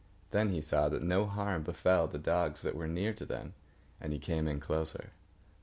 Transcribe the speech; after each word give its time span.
Then 0.31 0.49
he 0.49 0.61
saw 0.61 0.89
that 0.89 1.03
no 1.03 1.27
harm 1.27 1.61
befell 1.61 2.07
the 2.07 2.17
dogs 2.17 2.63
that 2.63 2.73
were 2.73 2.87
near 2.87 3.13
to 3.13 3.23
them, 3.23 3.53
and 3.99 4.11
he 4.11 4.17
came 4.17 4.47
in 4.47 4.59
closer. 4.59 5.11